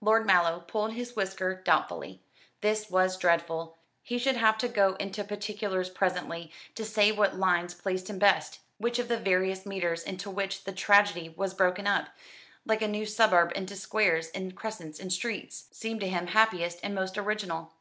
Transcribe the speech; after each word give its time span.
Lord 0.00 0.24
Mallow 0.24 0.60
pulled 0.60 0.94
his 0.94 1.14
whisker 1.14 1.54
doubtfully. 1.54 2.22
This 2.62 2.88
was 2.88 3.18
dreadful. 3.18 3.76
He 4.02 4.16
should 4.16 4.38
have 4.38 4.56
to 4.56 4.68
go 4.68 4.94
into 4.94 5.22
particulars 5.22 5.90
presently, 5.90 6.50
to 6.76 6.82
say 6.82 7.12
what 7.12 7.36
lines 7.36 7.74
pleased 7.74 8.08
him 8.08 8.18
best, 8.18 8.60
which 8.78 8.98
of 8.98 9.08
the 9.08 9.18
various 9.18 9.66
meters 9.66 10.02
into 10.02 10.30
which 10.30 10.64
the 10.64 10.72
tragedy 10.72 11.28
was 11.28 11.52
broken 11.52 11.86
up 11.86 12.08
like 12.64 12.80
a 12.80 12.88
new 12.88 13.04
suburb 13.04 13.52
into 13.54 13.76
squares 13.76 14.30
and 14.30 14.56
crescents 14.56 14.98
and 14.98 15.12
streets 15.12 15.66
seemed 15.72 16.00
to 16.00 16.08
him 16.08 16.28
happiest 16.28 16.80
and 16.82 16.94
most 16.94 17.18
original. 17.18 17.74